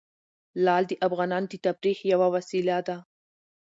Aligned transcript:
لعل 0.63 0.83
د 0.87 0.93
افغانانو 1.07 1.47
د 1.51 1.55
تفریح 1.65 1.99
یوه 2.13 2.27
وسیله 2.35 2.77
ده. 2.87 2.97